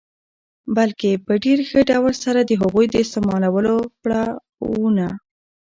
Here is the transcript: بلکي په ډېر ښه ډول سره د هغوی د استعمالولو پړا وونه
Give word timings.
بلکي 0.75 1.11
په 1.25 1.33
ډېر 1.43 1.59
ښه 1.69 1.81
ډول 1.91 2.13
سره 2.23 2.39
د 2.43 2.51
هغوی 2.61 2.85
د 2.89 2.95
استعمالولو 3.05 3.75
پړا 4.01 4.23
وونه 4.71 5.07